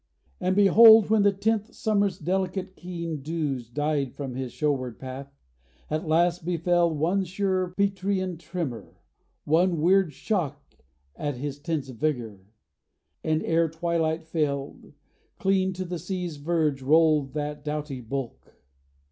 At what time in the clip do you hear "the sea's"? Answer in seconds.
15.85-16.37